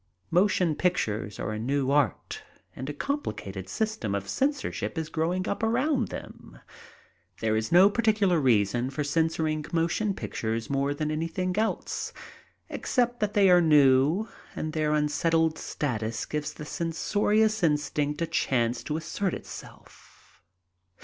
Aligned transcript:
Motion 0.31 0.73
pictures 0.73 1.39
are 1.39 1.51
a 1.51 1.59
new 1.59 1.91
art, 1.91 2.41
and 2.75 2.89
a 2.89 2.93
complicated 2.93 3.69
system 3.69 4.15
of 4.15 4.27
censorship 4.27 4.97
is 4.97 5.09
growing 5.09 5.47
up 5.47 5.61
around 5.61 6.07
them. 6.07 6.57
There 7.39 7.55
is 7.55 7.71
no 7.71 7.87
particular 7.87 8.39
reason 8.41 8.89
for 8.89 9.03
censoring 9.03 9.63
motion 9.71 10.15
pictures 10.15 10.71
more 10.71 10.95
than 10.95 11.11
anything 11.11 11.55
else, 11.55 12.13
except 12.67 13.19
that 13.19 13.35
they 13.35 13.47
are 13.51 13.61
new 13.61 14.27
and 14.55 14.73
their 14.73 14.91
unsettled 14.95 15.59
status 15.59 16.25
gives 16.25 16.55
die 16.55 16.63
censorious 16.63 17.61
instinct 17.61 18.23
a 18.23 18.25
chance 18.25 18.81
to 18.85 18.97
assert 18.97 19.35
itself. 19.35 20.41